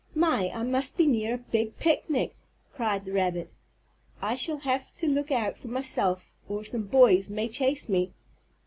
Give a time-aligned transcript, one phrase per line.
[0.15, 2.33] "My, I must be near a big picnic!"
[2.73, 3.51] cried the rabbit.
[4.19, 8.11] "I shall have to look out for myself, or some boys may chase me."